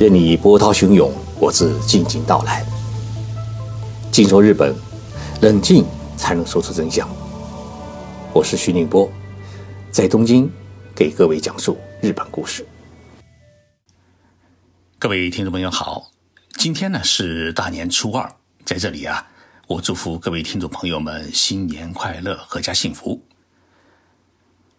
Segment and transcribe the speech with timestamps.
[0.00, 2.64] 任你波涛汹涌，我自静静到来。
[4.10, 4.74] 静说日本，
[5.42, 5.84] 冷静
[6.16, 7.06] 才能说出真相。
[8.32, 9.12] 我是徐宁波，
[9.90, 10.50] 在东京
[10.96, 12.66] 给各位讲述日本故事。
[14.98, 16.10] 各位听众朋友好，
[16.56, 18.26] 今天呢是大年初二，
[18.64, 19.28] 在这里啊，
[19.66, 23.22] 我祝福各位听众朋友们新年快乐，阖家幸福。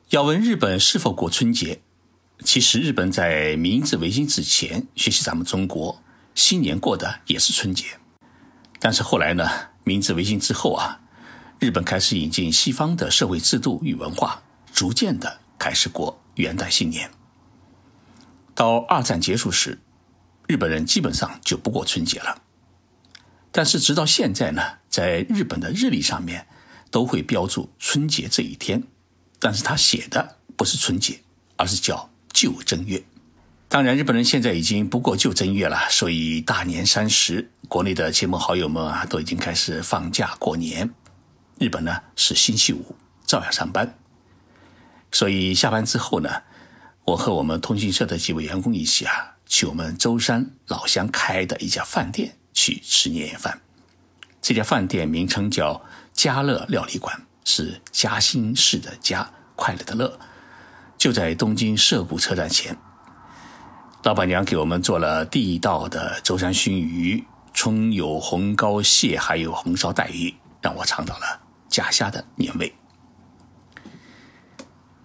[0.09, 1.79] 要问日本是否过春节？
[2.43, 6.01] 其实日本在明治维新之前，学习咱们中国，
[6.33, 7.85] 新年过的也是春节。
[8.79, 9.47] 但是后来呢，
[9.83, 11.01] 明治维新之后啊，
[11.59, 14.41] 日本开始引进西方的社会制度与文化，
[14.73, 17.11] 逐渐的开始过元旦新年。
[18.55, 19.79] 到二战结束时，
[20.47, 22.41] 日本人基本上就不过春节了。
[23.51, 26.47] 但是直到现在呢，在日本的日历上面
[26.89, 28.83] 都会标注春节这一天，
[29.39, 31.21] 但是他写的不是春节，
[31.55, 32.10] 而是叫。
[32.41, 33.03] 旧正月，
[33.69, 40.91] 当然日本人现在已经不过旧正月了，所以大年三十，国内的亲朋好友们啊都已经开始放假过年。
[41.59, 42.95] 日本呢是星期五，
[43.27, 43.95] 照样上班。
[45.11, 46.41] 所以下班之后呢，
[47.05, 53.61] 我和我们通讯社的几位员工一起啊，去我们舟山老乡开的一家饭店去吃年夜饭。
[54.41, 55.79] 这家饭店名称叫
[56.11, 60.19] 家乐料理馆，是嘉兴市的家，快乐的乐。
[61.01, 62.77] 就在东京涩谷车站前，
[64.03, 72.71] 老板娘给我们做了地道的舟山熏鱼，葱油红膏蟹，还有红烧带鱼，让我尝到了家乡的年味。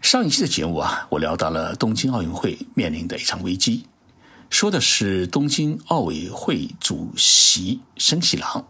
[0.02, 3.86] 上一期的节目啊，我聊到了东京奥运会面临的一场危机，
[4.50, 8.68] 说的是东京奥委会主席森喜郎，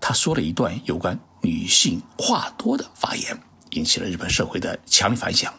[0.00, 3.38] 他说了一段有关女性话多的发言，
[3.72, 5.52] 引起了日本社会的强烈反响。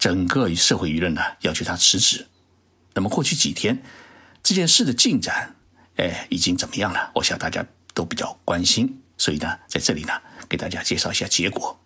[0.00, 2.26] 整个社会舆论呢要求他辞职。
[2.94, 3.80] 那么过去几天
[4.42, 5.54] 这件事的进展，
[5.96, 7.12] 哎，已经怎么样了？
[7.14, 10.12] 我想大家都比较关心，所以呢，在这里呢，
[10.48, 11.78] 给大家介绍一下结果。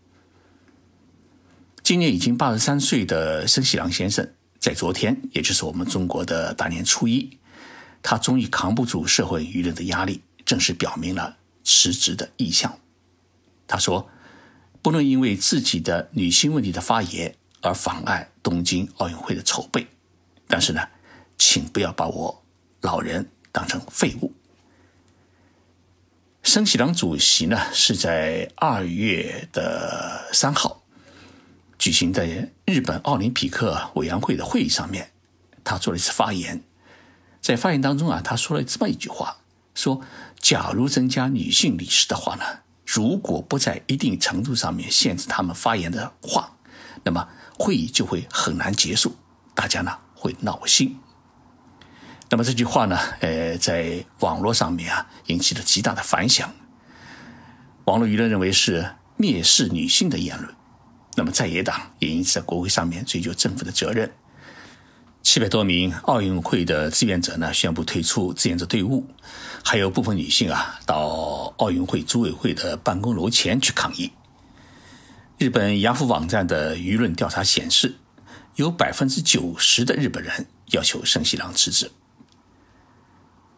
[1.83, 7.39] 今年已经八十三岁的森喜朗先生，在昨天，也就是我们中国的大年初一，
[8.00, 12.78] 他终于扛不住社会舆论的压力，正式表明了辞职的意向。
[13.66, 14.09] 他说
[14.81, 17.34] ：“不能因为自己的女性问题的发言。”
[17.65, 19.87] 而妨碍东京奥运会的筹备，
[20.47, 20.87] 但是呢，
[21.39, 22.45] 请不要把我
[22.83, 24.35] 老人当成废物。
[26.43, 30.83] 森喜朗主席呢是在二月的三号
[31.79, 32.27] 举行的
[32.67, 35.13] 日本奥林匹克委员会的会议上面，
[35.65, 36.63] 他做了一次发言，
[37.41, 39.39] 在发言当中啊，他说了这么一句话：
[39.75, 40.03] 说，
[40.39, 42.45] 假如增加女性理事的话呢，
[42.85, 46.59] 如果不在一定程度上面限制他们发言的话，
[47.05, 47.27] 那么。
[47.59, 49.15] 会议就会很难结束，
[49.54, 50.98] 大家呢会闹心。
[52.31, 56.53] 那么这句话呢，呃，在网络上面啊引起了极大的反响。
[57.84, 60.53] 网络舆论认为是蔑视女性的言论。
[61.16, 64.12] 那么在野党也因此在国会上面追究政府的责任。
[65.22, 69.06] 七百多名奥运会的志愿者呢宣布退出志愿者队伍，
[69.62, 74.10] 还有部分女性啊到奥运会组委会的办公楼前去抗议。
[75.37, 77.97] 日本雅虎网站的舆论调查显示，
[78.55, 81.91] 有百分之九十的日本人要求森喜朗辞职。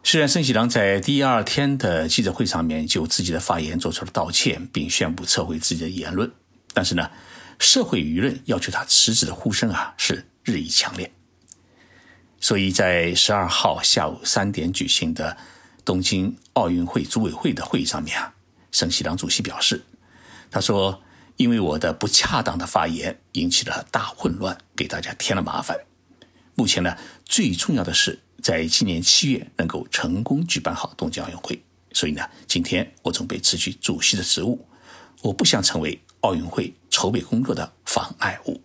[0.03, 6.31] 虽然森喜朗在第二天的记者会上面就自己的发言做出了道歉，并宣布撤回自己的言论，
[6.73, 7.11] 但是呢，
[7.59, 11.13] 社会舆论要求他辞职的呼声啊是日益强烈。
[12.39, 15.37] 所以在十二号下午三点举行的
[15.85, 18.33] 东京奥运会组委会的会议上面啊，
[18.71, 19.83] 森喜朗主席表示，
[20.49, 20.99] 他说。
[21.37, 25.77] 因为我的不恰当的发言引起了大混乱，给大家添了麻烦。
[26.55, 31.63] 目前呢，最重要的是在今年七月能够成功举办好东京奥运会。
[31.93, 34.67] 所以呢，今天我准备辞去主席的职务，
[35.21, 38.59] 我不想成为奥运会筹备工作的妨碍物。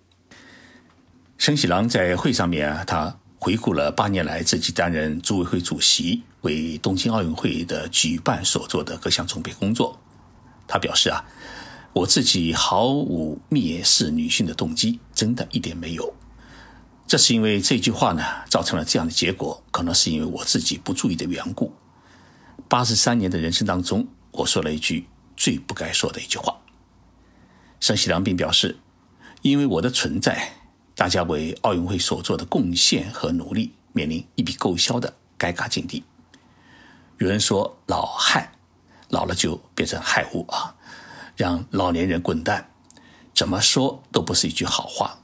[1.37, 10.01] 申喜郎在会上面啊，他回顾了八年来自己担任组委会主席，为东京奥运会的举办所做的各项准备工作。
[10.67, 11.23] 他表示啊。
[11.95, 16.15] 我自己毫无蔑视女性的动机，真的一点没有。
[17.07, 21.75] 这是因为这句话呢，造成了这样的结果，可能是因为我自己不注意的缘故。
[22.67, 25.07] 八十三年的人生当中，我说了一句
[25.37, 26.57] 最不该说的一句话。
[27.79, 28.79] 盛喜良并表示，
[29.43, 30.55] 因为我的存在，
[30.95, 36.03] 大家为奥运会所做的贡献和努力面临一笔勾销的尴尬境地。
[37.19, 38.53] 有人说老害，
[39.11, 40.75] 老了就变成害物啊。
[41.37, 42.71] 让老年人滚蛋，
[43.35, 45.19] 怎么说都不是一句好话。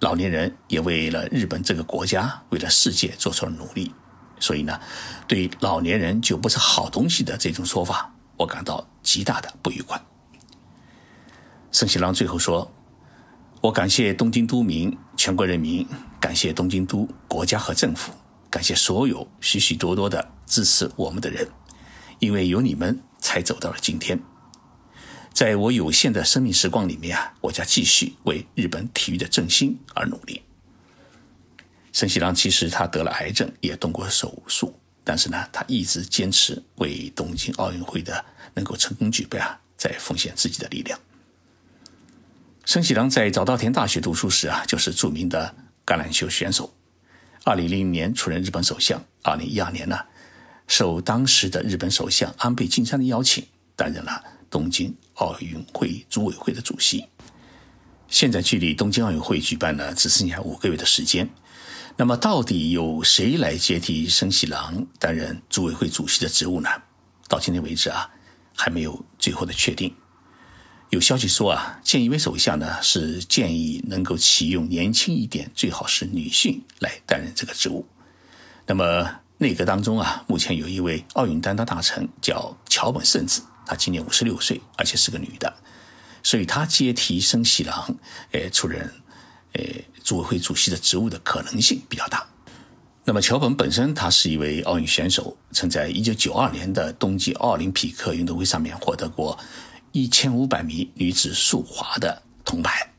[0.00, 3.92] 老年人也为了日本这个国家，为了世界做出了努力，
[4.38, 4.78] 所以呢，
[5.26, 9.98] 对老年人就不是好东西的这种说法，我感到极大的不愉快。
[11.70, 12.70] 盛喜郎最后说
[13.62, 15.86] ：“我感谢东京都民、全国人民，
[16.20, 18.12] 感谢东京都国家和政府，
[18.50, 21.48] 感谢所有许许多多的支持我们的人，
[22.18, 24.20] 因为有你们，才走到了今天。
[25.34, 30.40] 在我有限的生命时光里面啊，我将继续为日本体育的振兴而努力。”
[31.92, 40.98] 森喜郎其实他得了癌症，也动过手术，但是呢，他一直坚持为东京奥运会的能够成功举办啊，在奉献自己的力量。
[42.64, 45.54] 森喜郎在早稻田大学读书时啊，就是著名的
[45.84, 46.72] 橄榄球选手。
[47.42, 49.98] 二零零零年出任日本首相，二零一二年呢，
[50.68, 53.44] 受当时的日本首相安倍晋三的邀请，
[53.76, 57.06] 担任了东京奥运会组委会的主席。
[58.08, 61.28] 现在距离东京奥运会举办呢，只剩下五个月的时间。
[61.96, 66.68] 那么，到底由谁来接替生喜郎担任组委会主席的职务呢？
[67.28, 68.10] 到今天为止啊，
[68.56, 69.94] 还没有最后的确定。
[70.90, 77.86] 有消息说啊，菅义伟首相呢是建议能够启用年轻一点，最好是女性来担任这个职务。
[78.66, 85.54] 那么内阁当中啊，目前有一位奥运担当大臣叫桥本圣子，她今年五十六岁，而且是个女的，
[86.22, 87.96] 所以她接替生喜郎，
[88.32, 88.92] 呃，出任。
[89.56, 89.62] 呃，
[90.02, 92.26] 组委会主席的职务的可能性比较大。
[93.04, 99.38] 那么，桥本本身他是一位奥运选手，曾在1992年的冬季奥林匹克运动会上面获得过
[99.92, 102.92] 1500米女子速滑的铜牌。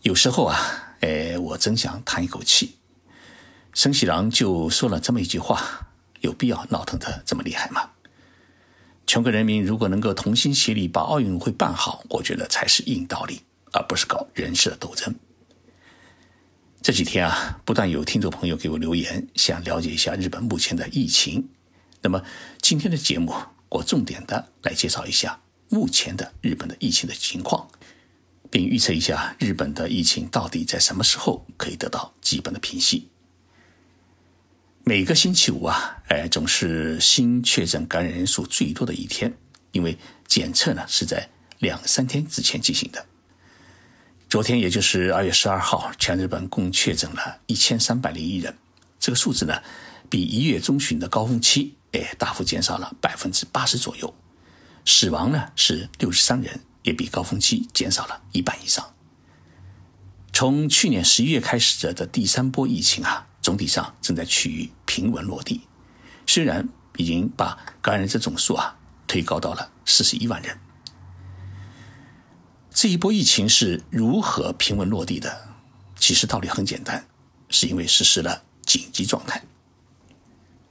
[0.00, 2.78] 有时候啊，哎，我真想叹一口气，
[3.74, 5.88] 生喜郎就说了这么一句话：
[6.20, 7.90] 有必要闹腾的这么厉害吗？
[9.06, 13.40] 全国人民如果能够同心协力把奥运会办好，我觉得才是硬道理。
[13.76, 15.12] 而不是搞人事的斗争。
[16.80, 21.48] 这几天啊，不断有听众朋友给我留言，想了解一下日本目前的疫情。
[22.00, 22.22] 那么
[22.62, 23.34] 今天的节目，
[23.70, 27.68] 我重点的来介绍一下目前的日本的疫情的情况，
[28.48, 33.08] 并预测一下日本的疫情到底在什么时候可以得到基本的平息。
[34.86, 39.32] 每个星期五啊，哎，总是新确诊感染人数最多的一天，
[39.72, 39.96] 因为
[40.28, 41.26] 检测呢是在
[41.60, 43.06] 两三天之前进行的。
[44.28, 48.54] 昨天，也就是二月十二号，全日本共确诊了一千三百零一人。
[49.00, 49.54] 这个数字呢，
[50.10, 54.14] 比一月中旬的高峰期，哎，大幅减少了百分之八十左右。
[54.84, 58.94] 死亡呢是六十三人，也比高峰期减少了一半以上。
[60.30, 65.60] 从去年十一月开始的第三波疫情啊，总体上正在趋于平稳落地。
[66.26, 70.58] 虽然已经把感染者总数啊推高到了四十一万人。
[72.70, 75.48] 这一波疫情是如何平稳落地的？
[75.96, 77.06] 其实道理很简单，
[77.50, 79.42] 是因为实施了紧急状态。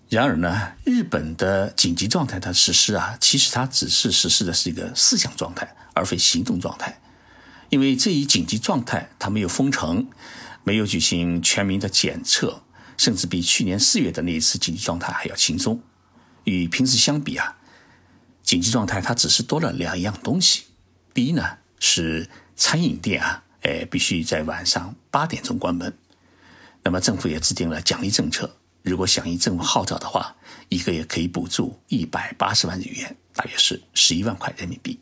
[0.10, 7.00] 然而呢，日本的紧急状态它实施啊，其实它只是实施的是一个思想状态，而非行动状态。
[7.70, 10.08] 因为这一紧急状态，它没有封城，
[10.63, 12.63] 没有举行全民的检测，
[12.98, 15.81] 甚至比去年四月的那一次紧急状态还要轻松。
[16.44, 17.57] 与平时相比啊，
[18.42, 20.65] 紧急状态它只是多了两样东西。
[21.13, 21.57] 第一呢。
[21.86, 25.93] 是餐饮店啊，哎，必须在晚上八点钟关门。
[26.82, 30.34] 那么政府也制定了奖励政策，如果响应政府号召的话，
[30.70, 34.98] 一个月可以补助一百八十万日元，大约是十一万块人民币。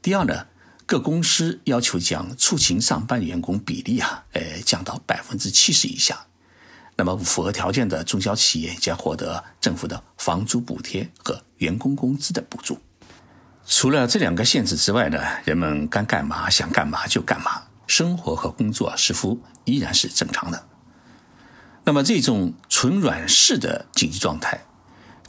[0.00, 0.46] 第二呢，
[0.88, 6.18] 各公司要求将出勤上班员工比例啊，呃，降到百分之七十以下。
[6.96, 12.78] 那么符合条件的中小企业将获得政府的房租补贴和员工工资的补助。
[13.66, 20.66] 除了这两个限制之外呢，人们该干嘛想干嘛就干嘛，生活和工作似乎依然是正常的。
[21.84, 24.64] 那么这种纯软式的紧急状态，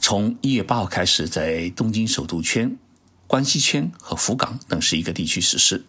[0.00, 2.78] 从一月八号开始在东京首都圈、
[3.30, 5.84] 关西圈和福冈等十一个地区实施。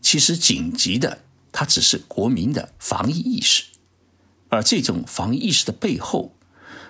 [0.00, 3.64] 其实紧急的，它只是国民的防疫意识，
[4.48, 6.36] 而这种防疫意识的背后，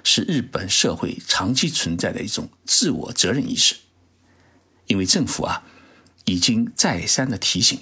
[0.05, 3.75] 是日本社会长期存在的一种自我责任意识。
[4.85, 5.65] 因为政府啊，
[6.27, 7.81] 已经再三的提醒，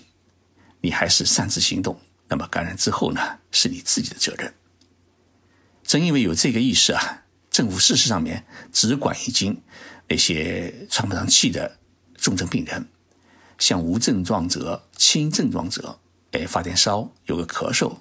[0.82, 4.54] 你还是擅自行动，那么感染之后呢，是你自己的责任。
[5.82, 9.60] 正因为有这个意识啊，政府事实上面只管已经
[10.06, 11.80] 那些喘不上气的
[12.18, 12.86] 重症病人，
[13.58, 15.98] 像无症状者、轻症状者，
[16.32, 17.96] 哎，发点烧，有个咳嗽，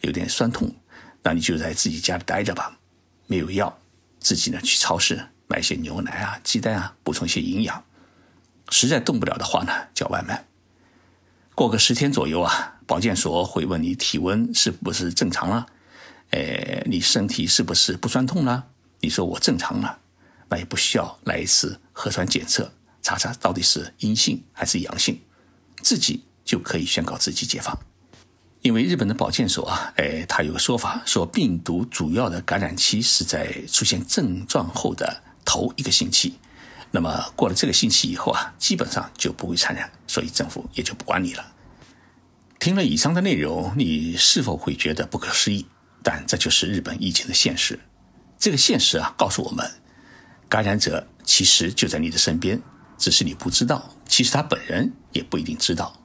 [0.00, 0.74] 有点酸痛，
[1.22, 2.78] 那你就在自己家里待着吧，
[3.26, 3.78] 没有药，
[4.20, 7.84] 自己呢去超市买些牛奶啊、鸡蛋啊，补充一些营养。
[8.70, 10.46] 实在动不了的话呢，叫外卖。
[11.54, 15.66] 过个十天左右啊，保健所会问你体温是不是正常了，
[16.30, 18.66] 哎，你身体是不是不酸痛了？
[19.00, 19.98] 你说我正常了，
[20.48, 22.72] 那也不需要来一次核酸检测，
[23.02, 25.20] 查查到底是阴性还是阳性，
[25.82, 27.76] 自己就可以宣告自己解放。
[28.62, 36.34] 因为日本的保健所啊，哎，他有个说法，说病毒主要的感染期是在出现症状后的头一个星期，
[36.90, 41.52] 那么过了这个星期以后啊，基本上就不会传染，所以政府也就不管你了。
[42.58, 45.64] 听了以上的内容，你是否会觉得不可思议？
[46.02, 47.78] 但这就是日本疫情的现实。
[48.38, 49.70] 这个现实啊，告诉我们，
[50.48, 52.60] 感染者其实就在你的身边，
[52.98, 55.98] 只是你不知道，其实他本人也不一定知道。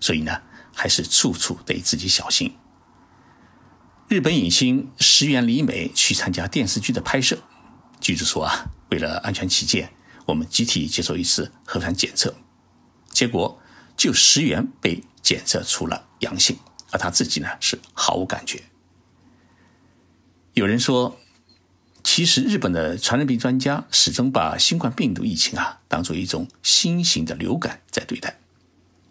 [0.00, 0.40] 所以呢，
[0.74, 2.56] 还是处处得自己小心。
[4.08, 7.38] 日本影星石原里美去参加电视剧的拍摄，
[8.00, 9.92] 剧组说啊，为了安全起见，
[10.24, 12.34] 我们集体接受一次核酸检测，
[13.10, 13.60] 结果
[13.96, 15.02] 就石原被。
[15.20, 16.56] 检测出了阳性，
[16.90, 18.62] 而他自己呢是毫无感觉。
[20.54, 21.18] 有人说，
[22.10, 28.38] 其实日本的传染病专家始终把新冠病毒疫情啊当做一种新型的流感在对待，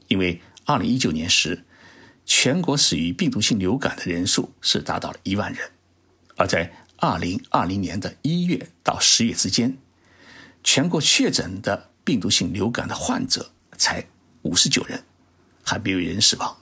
[0.07, 1.63] 因为二零一九年时，
[2.25, 5.69] 全国死于病毒性流感的人数是达到了一万人，
[6.37, 9.77] 而在二零二零年的一月到十月之间，
[10.63, 14.03] 全国确诊的病毒性流感的患者才
[14.41, 15.03] 五十九人。
[15.61, 16.57] 还没有人死亡，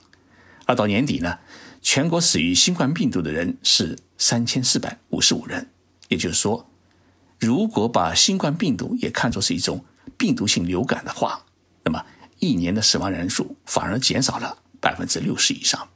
[0.66, 1.38] 而到年底呢，
[1.80, 5.70] 全国死于新冠病毒的人是三千四百五十五人。
[6.08, 6.68] 也就是说，
[7.38, 9.84] 如果把新冠病毒也看作是一种
[10.16, 11.44] 病毒性流感的话，
[11.82, 12.04] 那么
[12.38, 15.88] 一年的死亡人数反而减少了百分之六十以上。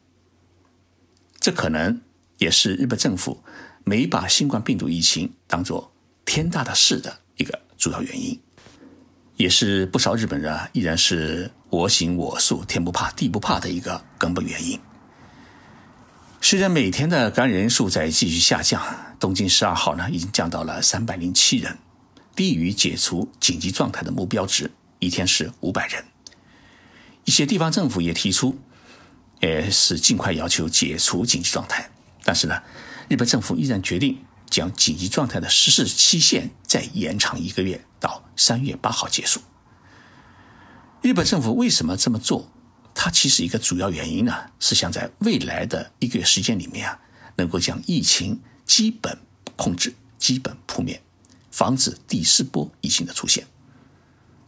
[1.38, 2.00] 这可能
[2.38, 3.42] 也是日本政府
[3.84, 5.92] 没把新冠病毒疫情当作
[6.24, 8.38] 天大的事的一个主要原因。
[9.36, 14.78] 也是不少日本人依然是我行我素、天不怕地不怕的一个根本原因。
[16.40, 18.82] 虽然每天的感染人数在继续下降，
[19.18, 21.78] 东京十二号呢已经降到了三百零七人，
[22.34, 26.04] 低于解除紧急状态的目标值，一天是五百人。
[27.24, 28.58] 一些地方政府也提出，
[29.40, 31.90] 呃，是尽快要求解除紧急状态，
[32.24, 32.62] 但是呢，
[33.08, 34.18] 日本政府依然决定。
[34.50, 39.40] 将紧急状态的实施期限再延长一个月，到三月八号结束。
[41.02, 42.50] 日本政府为什么这么做？
[43.02, 47.00] 它其实一个主要原因呢，是想在未来的一个月时间里面啊，
[47.36, 49.16] 能够将疫情基本
[49.56, 51.00] 控制、基本扑灭，
[51.50, 53.46] 防止第四波疫情的出现。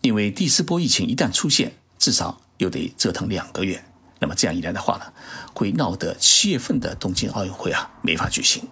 [0.02, 3.82] 因为第四波疫情一旦出现，至少又得折腾两个月。
[4.18, 5.10] 那么这样一来的话呢，
[5.54, 8.62] 会闹得七月份的东京奥运会啊没法举行。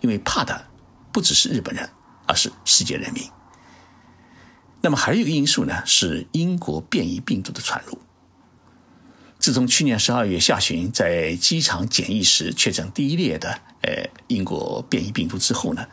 [0.00, 0.66] 因为怕的
[1.12, 1.88] 不只是日本人，
[2.26, 3.22] 而是世界人民。
[4.80, 7.96] 那么还有一个因素呢，是英国变异病毒的传入。
[9.42, 15.84] 自从去年十二月下旬在机场检疫时确诊第一列的呃英国变异病毒之后呢，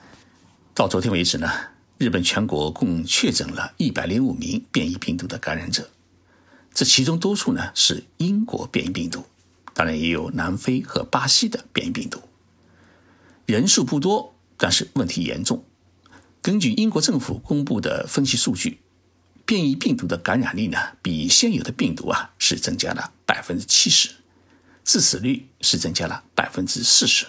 [0.75, 1.51] 到昨天为止呢，
[1.97, 5.89] 日本全国共确诊了一百零五名变异病毒的感染者，
[6.75, 9.23] 这其中多数呢是英国变异病毒，
[9.73, 12.21] 当然也有南非和巴西的变异病毒。
[13.47, 15.63] 人数不多，但是问题严重。
[16.43, 18.79] 根据英国政府公布的分析数据，
[19.49, 24.11] 变异病毒的感染力呢，比现有的病毒啊是增加了百分之七十，
[24.83, 27.25] 致死率是增加了百分之四十。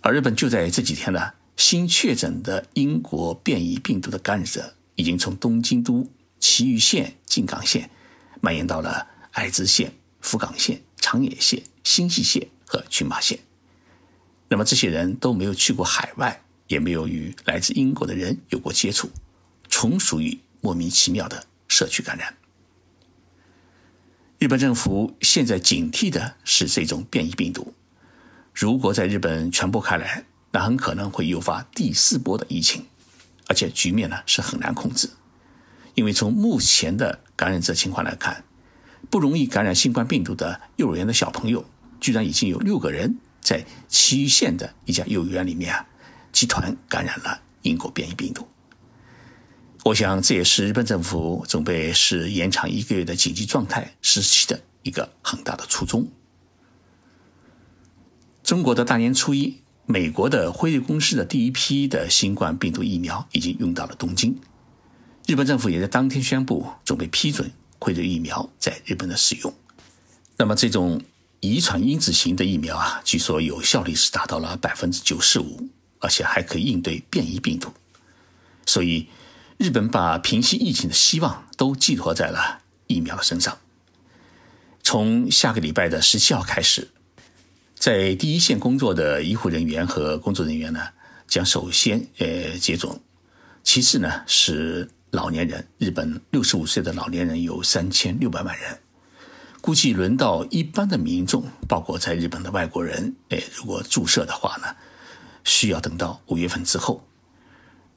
[0.00, 6.10] 而日本就在这几天呢，新确诊的英国变异病毒的感染者已经从东京都、
[6.40, 7.88] 埼玉县、静冈县
[8.40, 13.38] 蔓延到了爱知县、福冈县、长野县、新舄县和群马县。
[14.48, 19.08] 那么这些人都没有去过海外，也没有与来自英国的人有过接触，
[19.68, 22.36] 纯属于莫名其妙的社区感染。
[24.38, 27.74] 日本政府现在警惕的是这种变异病毒，
[28.52, 32.86] 如果在日本传播开来，那很可能会诱发第四波的疫情，
[33.48, 35.10] 而且局面呢是很难控制，
[35.94, 38.44] 因为从目前的感染者情况来看，
[39.08, 41.64] 不容易感染新冠病毒的幼儿园的小朋友，
[42.00, 43.18] 居然已经有六个人。
[43.40, 45.86] 在埼玉县的一家幼儿园里面啊，
[46.32, 48.44] 集团感染了英国变异病毒。
[49.86, 56.08] 我想这也是日本政府准备是延长一个月的紧急状态时期的一个很大的初衷。
[58.42, 64.36] 中国的大年初一，美国的辉瑞公司的第一批的新冠病毒疫苗已经运到了东京，
[65.24, 69.54] 日本政府也在当天宣布准备批准辉瑞疫苗在日本的使用。
[70.36, 71.00] 那么这种。
[71.40, 75.68] 遗传因子型的疫苗啊，据说有效率是达到了百分之九十五，
[76.00, 77.70] 而且还可以应对变异病毒。
[78.64, 79.06] 所以，
[79.58, 83.56] 日本把平息疫情的希望都寄托在了疫苗的身上。
[84.82, 86.88] 从下个礼拜的十七号开始，
[87.74, 90.88] 在第一线工作的医护人员和工作人员呢，
[91.26, 93.00] 将首先呃接种，
[93.64, 98.78] 其次呢是老年人，日本六十五岁的老年人有三千六百万人，
[99.62, 104.76] 估计轮到一般的民众，包括在日本的外国人，哎，如果注射的话呢，
[105.44, 107.05] 需要等到五月份之后。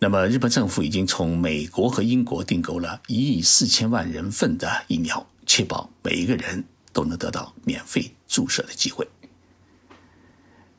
[0.02, 6.64] 那么，日本政府已经从美国和英国订购了一亿四千万人份的疫苗，确保每一个人
[6.94, 9.06] 都能得到免费注射的机会。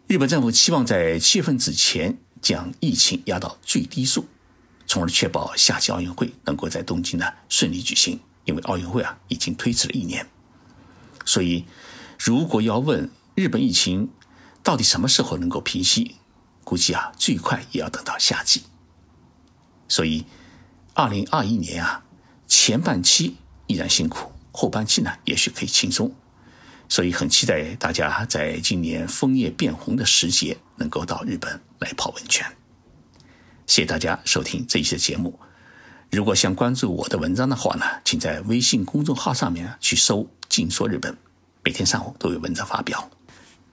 [0.06, 4.26] 日本政府期望在七月份之前将疫情压到最低数，
[4.86, 8.18] 从而确保夏季奥运会能够在东京呢顺利举行。
[8.46, 10.26] 因为奥运会啊已经推迟了一年，
[11.26, 11.66] 所以
[12.18, 14.10] 如果要问日本疫情
[14.62, 16.16] 到底什么时候能够平息，
[16.64, 18.62] 估计啊最快也要等到夏季。
[19.90, 20.24] 所以，
[20.94, 22.02] 二零二一年啊，
[22.46, 26.10] 前半期依然辛苦，后半期呢也许可以轻松。
[26.88, 32.46] 所以很期待大家在今年枫叶变红的时节能够到日本来泡温泉。
[33.66, 35.38] 谢谢大家收听这一期的节目。
[36.10, 41.16] 如果想关注我的文章的话呢，请在微信公众号上面去搜“静说日本”，
[41.62, 43.08] 每天上午都有文章发表。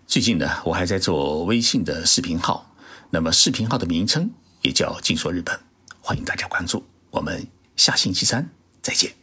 [0.06, 2.72] 最近呢，我还在做微信的视频号，
[3.10, 4.30] 那么视频号的名称
[4.62, 5.60] 也叫“静说日本”。
[6.08, 7.46] 欢迎大家关注，我们
[7.76, 8.50] 下星期三
[8.82, 9.17] 再见。